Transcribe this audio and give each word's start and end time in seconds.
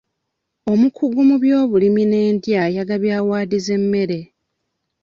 Omukugu 0.71 1.19
mu 1.29 1.35
by'obulimi 1.43 2.03
n'endya 2.11 2.63
yagabye 2.75 3.11
awaadi 3.19 3.57
z'emmere. 3.65 4.19